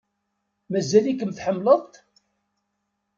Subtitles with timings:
[0.71, 1.93] Mazal-ikem tḥemmleḍ-t?